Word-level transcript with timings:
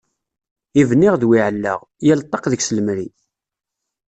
I 0.79 0.83
bniɣ 0.89 1.13
d 1.17 1.23
wi 1.27 1.37
ɛellaɣ, 1.45 1.79
yal 2.05 2.21
ṭṭaq 2.25 2.43
deg-s 2.51 2.69
lemri. 2.75 3.07